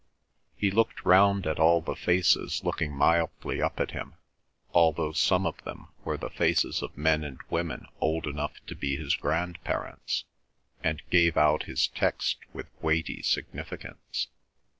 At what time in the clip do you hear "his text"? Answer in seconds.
11.65-12.39